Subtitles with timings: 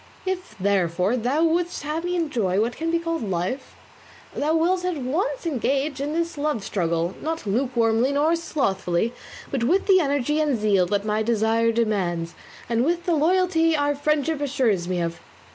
[0.25, 3.75] If, therefore, thou wouldst have me enjoy what can be called life,
[4.33, 9.13] thou wilt at once engage in this love struggle, not lukewarmly nor slothfully,
[9.51, 12.33] but with the energy and zeal that my desire demands,
[12.67, 15.19] and with the loyalty our friendship assures me of."